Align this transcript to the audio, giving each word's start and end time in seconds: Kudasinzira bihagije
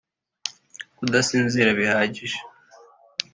Kudasinzira 0.97 1.69
bihagije 1.79 2.37